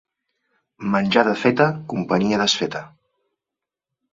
Menjada 1.09 1.35
feta, 1.43 1.67
companyia 1.93 2.41
desfeta 2.45 2.85